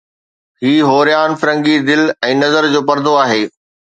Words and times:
هي 0.63 0.77
هوريان 0.91 1.31
فرنگي 1.41 1.77
دل 1.89 2.01
۽ 2.29 2.31
نظر 2.43 2.63
جو 2.77 2.81
پردو 2.89 3.13
آهي 3.27 3.43